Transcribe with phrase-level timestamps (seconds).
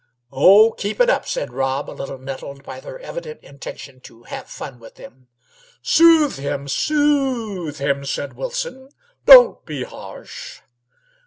[0.31, 4.49] "Oh, keep it up!" said Rob, a little nettled by their evident intention to have
[4.49, 5.27] fun with him.
[5.83, 8.89] "Soothe him soo o o o the him!" said Wilson.
[9.27, 10.61] "Don't be harsh."